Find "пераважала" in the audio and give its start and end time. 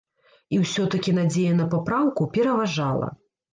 2.39-3.15